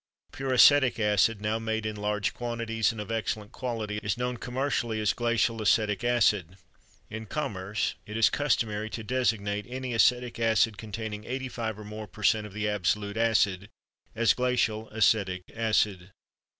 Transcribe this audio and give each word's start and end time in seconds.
Pure 0.31 0.53
acetic 0.53 0.99
acid, 0.99 1.41
now 1.43 1.59
made 1.59 1.85
in 1.85 1.95
large 1.95 2.33
quantities 2.33 2.91
and 2.91 2.99
of 2.99 3.11
excellent 3.11 3.51
quality, 3.51 3.99
is 4.01 4.17
known 4.17 4.35
commercially 4.35 4.99
as 4.99 5.13
glacial 5.13 5.61
acetic 5.61 6.03
acid. 6.03 6.57
In 7.11 7.27
commerce, 7.27 7.93
it 8.07 8.17
is 8.17 8.31
customary 8.31 8.89
to 8.89 9.03
designate 9.03 9.67
any 9.69 9.93
acetic 9.93 10.39
acid 10.39 10.79
containing 10.79 11.25
85 11.25 11.79
or 11.81 11.85
more 11.85 12.07
per 12.07 12.23
cent 12.23 12.47
of 12.47 12.53
the 12.53 12.67
absolute 12.67 13.15
acid, 13.15 13.69
as 14.15 14.33
glacial 14.33 14.89
acetic 14.89 15.43
acid. 15.53 16.09